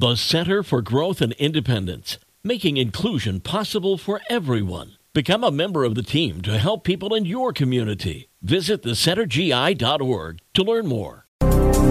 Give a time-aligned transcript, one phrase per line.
[0.00, 4.96] The Center for Growth and Independence, making inclusion possible for everyone.
[5.12, 8.30] Become a member of the team to help people in your community.
[8.40, 11.26] Visit thecentergi.org to learn more.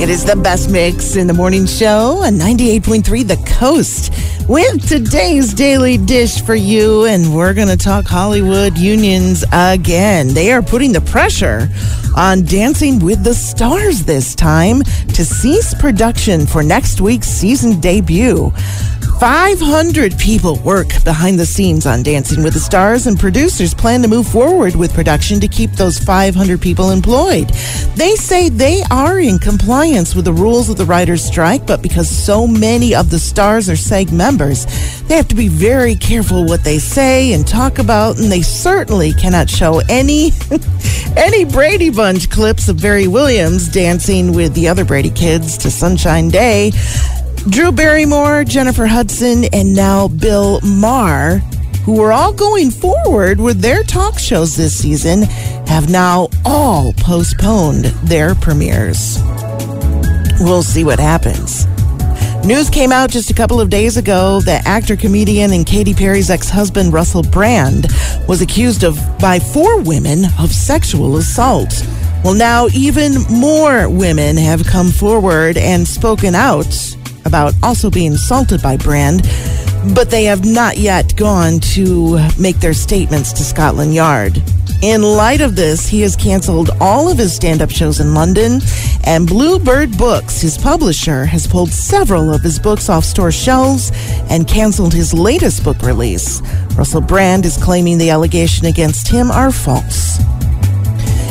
[0.00, 4.10] It is the best mix in the morning show on 98.3 The Coast
[4.48, 7.04] with today's daily dish for you.
[7.04, 10.28] And we're going to talk Hollywood unions again.
[10.28, 11.68] They are putting the pressure
[12.16, 14.82] on Dancing with the Stars this time
[15.14, 18.50] to cease production for next week's season debut.
[19.20, 24.08] 500 people work behind the scenes on Dancing with the Stars, and producers plan to
[24.08, 27.48] move forward with production to keep those 500 people employed.
[27.96, 32.08] They say they are in compliance with the rules of the writers' strike, but because
[32.08, 36.64] so many of the stars are SAG members, they have to be very careful what
[36.64, 40.30] they say and talk about, and they certainly cannot show any
[41.16, 46.28] any Brady Bunch clips of Barry Williams dancing with the other Brady kids to Sunshine
[46.28, 46.72] Day.
[47.48, 51.38] Drew Barrymore, Jennifer Hudson, and now Bill Maher,
[51.84, 55.22] who were all going forward with their talk shows this season,
[55.66, 59.18] have now all postponed their premieres.
[60.40, 61.66] We'll see what happens.
[62.44, 66.30] News came out just a couple of days ago that actor, comedian, and Katy Perry's
[66.30, 67.86] ex husband, Russell Brand,
[68.26, 71.82] was accused of by four women of sexual assault.
[72.24, 76.74] Well, now even more women have come forward and spoken out
[77.26, 79.22] about also being assaulted by Brand,
[79.94, 84.42] but they have not yet gone to make their statements to Scotland Yard.
[84.80, 88.60] In light of this, he has canceled all of his stand up shows in London,
[89.02, 93.90] and Bluebird Books, his publisher, has pulled several of his books off store shelves
[94.30, 96.40] and canceled his latest book release.
[96.76, 100.20] Russell Brand is claiming the allegation against him are false.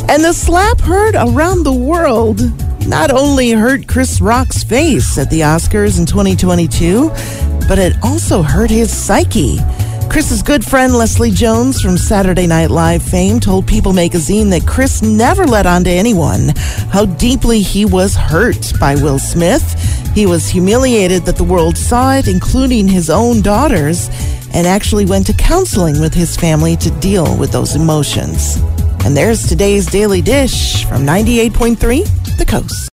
[0.10, 2.42] And the slap heard around the world
[2.86, 7.10] not only hurt Chris Rock's face at the Oscars in 2022,
[7.70, 9.60] but it also hurt his psyche.
[10.10, 15.02] Chris's good friend Leslie Jones from Saturday Night Live fame told People magazine that Chris
[15.02, 16.50] never let on to anyone
[16.92, 19.64] how deeply he was hurt by Will Smith.
[20.16, 24.10] He was humiliated that the world saw it, including his own daughters,
[24.54, 28.56] and actually went to counseling with his family to deal with those emotions.
[29.06, 32.78] And there's today's Daily Dish from 98.3 The Coast.